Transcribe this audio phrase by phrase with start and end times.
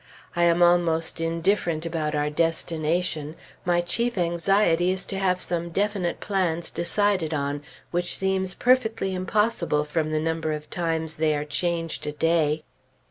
[0.35, 6.19] I am almost indifferent about our destination; my chief anxiety is to have some definite
[6.19, 12.07] plans decided on, which seems perfectly impossible from the number of times they are changed
[12.07, 12.63] a day.